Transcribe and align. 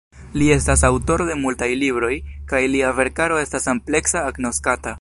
Li 0.41 0.45
estas 0.53 0.83
aŭtoro 0.87 1.27
de 1.27 1.35
multaj 1.41 1.67
libroj, 1.81 2.11
kaj 2.53 2.63
lia 2.77 2.89
verkaro 3.01 3.39
estas 3.43 3.69
ampleksa 3.75 4.25
agnoskata. 4.33 4.89